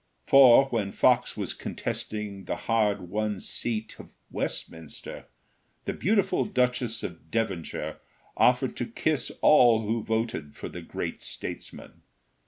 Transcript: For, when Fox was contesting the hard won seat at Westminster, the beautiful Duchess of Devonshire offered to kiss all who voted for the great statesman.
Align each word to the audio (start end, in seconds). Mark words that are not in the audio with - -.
For, 0.25 0.65
when 0.69 0.91
Fox 0.91 1.37
was 1.37 1.53
contesting 1.53 2.45
the 2.45 2.55
hard 2.55 3.01
won 3.01 3.39
seat 3.39 3.97
at 3.99 4.07
Westminster, 4.31 5.27
the 5.85 5.93
beautiful 5.93 6.43
Duchess 6.43 7.03
of 7.03 7.29
Devonshire 7.29 7.99
offered 8.35 8.75
to 8.77 8.87
kiss 8.87 9.31
all 9.43 9.83
who 9.85 10.01
voted 10.03 10.55
for 10.55 10.69
the 10.69 10.81
great 10.81 11.21
statesman. 11.21 12.01